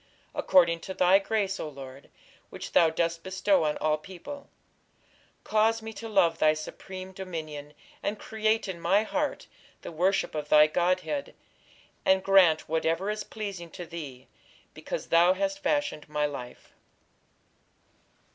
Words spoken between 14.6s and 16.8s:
Because thou hast fashioned my life.